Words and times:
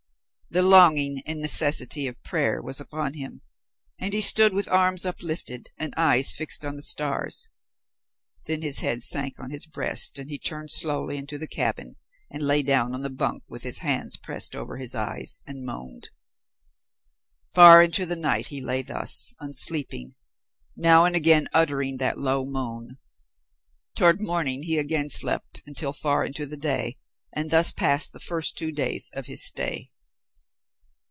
The 0.53 0.61
longing 0.61 1.21
and 1.25 1.37
the 1.37 1.43
necessity 1.43 2.07
of 2.07 2.21
prayer 2.23 2.61
was 2.61 2.81
upon 2.81 3.13
him, 3.13 3.41
and 3.97 4.13
he 4.13 4.19
stood 4.19 4.51
with 4.51 4.67
arms 4.67 5.05
uplifted 5.05 5.69
and 5.77 5.93
eyes 5.95 6.33
fixed 6.33 6.65
on 6.65 6.75
the 6.75 6.81
stars, 6.81 7.47
then 8.47 8.61
his 8.61 8.81
head 8.81 9.01
sank 9.01 9.39
on 9.39 9.49
his 9.51 9.65
breast 9.65 10.19
and 10.19 10.29
he 10.29 10.37
turned 10.37 10.69
slowly 10.69 11.15
into 11.15 11.37
the 11.37 11.47
cabin 11.47 11.95
and 12.29 12.43
lay 12.45 12.63
down 12.63 12.93
on 12.93 13.01
the 13.01 13.09
bunk 13.09 13.43
with 13.47 13.63
his 13.63 13.77
hands 13.77 14.17
pressed 14.17 14.53
over 14.53 14.75
his 14.75 14.93
eyes, 14.93 15.39
and 15.47 15.63
moaned. 15.63 16.09
Far 17.55 17.81
into 17.81 18.05
the 18.05 18.17
night 18.17 18.47
he 18.47 18.59
lay 18.59 18.81
thus, 18.81 19.33
unsleeping, 19.39 20.15
now 20.75 21.05
and 21.05 21.15
again 21.15 21.47
uttering 21.53 21.95
that 21.99 22.19
low 22.19 22.45
moan. 22.45 22.97
Toward 23.95 24.19
morning 24.19 24.63
he 24.63 24.77
again 24.77 25.07
slept 25.07 25.63
until 25.65 25.93
far 25.93 26.25
into 26.25 26.45
the 26.45 26.57
day, 26.57 26.97
and 27.33 27.49
thus 27.51 27.71
passed 27.71 28.11
the 28.11 28.19
first 28.19 28.57
two 28.57 28.73
days 28.73 29.09
of 29.13 29.27
his 29.27 29.41
stay. 29.41 29.87